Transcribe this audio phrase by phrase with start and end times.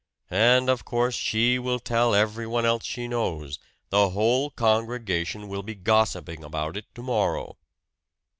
[0.31, 3.59] And, of course, she will tell everyone else she knows
[3.91, 7.55] the whole congregation will be gossiping about it to morrow!"